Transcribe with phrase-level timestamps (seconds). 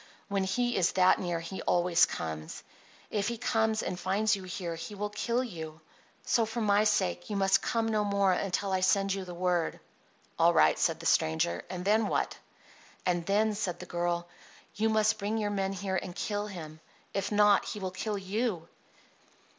[0.29, 2.63] When he is that near he always comes.
[3.11, 5.79] If he comes and finds you here he will kill you.
[6.25, 9.79] So, for my sake, you must come no more until I send you the word."
[10.39, 11.63] "All right," said the stranger.
[11.69, 12.35] "And then what?"
[13.05, 14.27] "And then," said the girl,
[14.73, 16.79] "you must bring your men here and kill him.
[17.13, 18.67] If not, he will kill you."